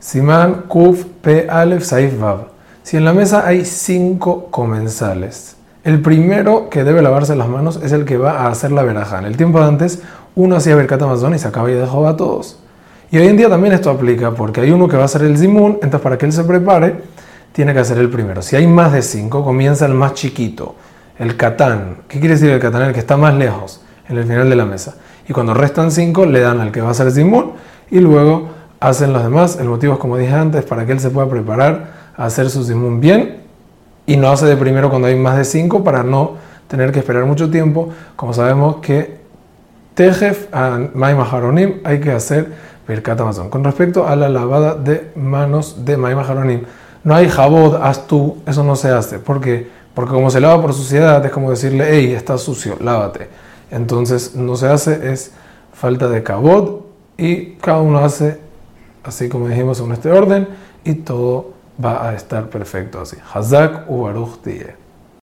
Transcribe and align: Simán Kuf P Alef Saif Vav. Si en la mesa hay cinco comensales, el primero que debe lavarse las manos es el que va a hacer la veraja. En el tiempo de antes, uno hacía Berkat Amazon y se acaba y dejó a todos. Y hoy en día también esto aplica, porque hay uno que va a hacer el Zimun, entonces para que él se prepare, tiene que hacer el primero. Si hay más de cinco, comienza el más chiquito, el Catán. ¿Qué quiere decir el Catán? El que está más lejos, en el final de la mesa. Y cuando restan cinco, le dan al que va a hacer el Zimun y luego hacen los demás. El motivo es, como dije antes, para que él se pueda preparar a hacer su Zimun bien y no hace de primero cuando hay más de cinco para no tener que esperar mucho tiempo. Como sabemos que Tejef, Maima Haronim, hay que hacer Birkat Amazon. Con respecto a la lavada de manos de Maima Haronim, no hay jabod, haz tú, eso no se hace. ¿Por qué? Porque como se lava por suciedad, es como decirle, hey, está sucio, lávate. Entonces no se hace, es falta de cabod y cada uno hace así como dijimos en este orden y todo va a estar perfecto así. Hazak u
Simán 0.00 0.62
Kuf 0.66 1.04
P 1.20 1.46
Alef 1.50 1.84
Saif 1.84 2.18
Vav. 2.18 2.46
Si 2.82 2.96
en 2.96 3.04
la 3.04 3.12
mesa 3.12 3.46
hay 3.46 3.66
cinco 3.66 4.46
comensales, 4.50 5.56
el 5.84 6.00
primero 6.00 6.70
que 6.70 6.84
debe 6.84 7.02
lavarse 7.02 7.36
las 7.36 7.50
manos 7.50 7.78
es 7.82 7.92
el 7.92 8.06
que 8.06 8.16
va 8.16 8.32
a 8.32 8.48
hacer 8.48 8.72
la 8.72 8.82
veraja. 8.82 9.18
En 9.18 9.26
el 9.26 9.36
tiempo 9.36 9.60
de 9.60 9.66
antes, 9.66 10.00
uno 10.36 10.56
hacía 10.56 10.74
Berkat 10.74 11.02
Amazon 11.02 11.34
y 11.34 11.38
se 11.38 11.46
acaba 11.46 11.70
y 11.70 11.74
dejó 11.74 12.08
a 12.08 12.16
todos. 12.16 12.58
Y 13.10 13.18
hoy 13.18 13.26
en 13.26 13.36
día 13.36 13.50
también 13.50 13.74
esto 13.74 13.90
aplica, 13.90 14.30
porque 14.30 14.62
hay 14.62 14.70
uno 14.70 14.88
que 14.88 14.96
va 14.96 15.02
a 15.02 15.04
hacer 15.04 15.22
el 15.22 15.36
Zimun, 15.36 15.72
entonces 15.74 16.00
para 16.00 16.16
que 16.16 16.24
él 16.24 16.32
se 16.32 16.44
prepare, 16.44 17.02
tiene 17.52 17.74
que 17.74 17.80
hacer 17.80 17.98
el 17.98 18.08
primero. 18.08 18.40
Si 18.40 18.56
hay 18.56 18.66
más 18.66 18.94
de 18.94 19.02
cinco, 19.02 19.44
comienza 19.44 19.84
el 19.84 19.92
más 19.92 20.14
chiquito, 20.14 20.76
el 21.18 21.36
Catán. 21.36 21.98
¿Qué 22.08 22.20
quiere 22.20 22.36
decir 22.36 22.48
el 22.48 22.58
Catán? 22.58 22.82
El 22.82 22.94
que 22.94 23.00
está 23.00 23.18
más 23.18 23.34
lejos, 23.34 23.82
en 24.08 24.16
el 24.16 24.24
final 24.24 24.48
de 24.48 24.56
la 24.56 24.64
mesa. 24.64 24.94
Y 25.28 25.34
cuando 25.34 25.52
restan 25.52 25.90
cinco, 25.90 26.24
le 26.24 26.40
dan 26.40 26.58
al 26.58 26.72
que 26.72 26.80
va 26.80 26.88
a 26.88 26.90
hacer 26.92 27.08
el 27.08 27.12
Zimun 27.12 27.52
y 27.90 28.00
luego 28.00 28.59
hacen 28.80 29.12
los 29.12 29.22
demás. 29.22 29.58
El 29.60 29.68
motivo 29.68 29.94
es, 29.94 29.98
como 29.98 30.16
dije 30.16 30.32
antes, 30.32 30.64
para 30.64 30.86
que 30.86 30.92
él 30.92 31.00
se 31.00 31.10
pueda 31.10 31.28
preparar 31.28 31.92
a 32.16 32.24
hacer 32.24 32.50
su 32.50 32.64
Zimun 32.64 33.00
bien 33.00 33.42
y 34.06 34.16
no 34.16 34.30
hace 34.30 34.46
de 34.46 34.56
primero 34.56 34.90
cuando 34.90 35.08
hay 35.08 35.16
más 35.16 35.36
de 35.36 35.44
cinco 35.44 35.84
para 35.84 36.02
no 36.02 36.32
tener 36.66 36.90
que 36.90 36.98
esperar 36.98 37.24
mucho 37.26 37.50
tiempo. 37.50 37.90
Como 38.16 38.32
sabemos 38.32 38.76
que 38.76 39.20
Tejef, 39.94 40.48
Maima 40.94 41.24
Haronim, 41.30 41.80
hay 41.84 42.00
que 42.00 42.10
hacer 42.10 42.52
Birkat 42.88 43.20
Amazon. 43.20 43.50
Con 43.50 43.62
respecto 43.62 44.06
a 44.06 44.16
la 44.16 44.28
lavada 44.28 44.74
de 44.74 45.12
manos 45.14 45.84
de 45.84 45.96
Maima 45.96 46.22
Haronim, 46.22 46.62
no 47.04 47.14
hay 47.14 47.28
jabod, 47.28 47.76
haz 47.82 48.06
tú, 48.06 48.38
eso 48.46 48.64
no 48.64 48.76
se 48.76 48.88
hace. 48.88 49.18
¿Por 49.18 49.40
qué? 49.40 49.68
Porque 49.94 50.12
como 50.12 50.30
se 50.30 50.40
lava 50.40 50.60
por 50.60 50.72
suciedad, 50.72 51.24
es 51.24 51.32
como 51.32 51.50
decirle, 51.50 51.86
hey, 51.90 52.12
está 52.12 52.38
sucio, 52.38 52.76
lávate. 52.80 53.28
Entonces 53.70 54.34
no 54.34 54.56
se 54.56 54.68
hace, 54.68 55.12
es 55.12 55.32
falta 55.72 56.08
de 56.08 56.22
cabod 56.22 56.80
y 57.16 57.52
cada 57.54 57.80
uno 57.80 57.98
hace 57.98 58.49
así 59.04 59.28
como 59.28 59.48
dijimos 59.48 59.80
en 59.80 59.92
este 59.92 60.10
orden 60.10 60.48
y 60.84 60.94
todo 60.94 61.52
va 61.82 62.08
a 62.08 62.14
estar 62.14 62.48
perfecto 62.50 63.00
así. 63.00 63.16
Hazak 63.32 63.90
u 63.90 64.06